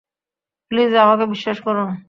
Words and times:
Please 0.71 0.91
আমাকে 0.95 1.25
বিশ্বাস 1.25 1.57
করুন। 1.61 1.91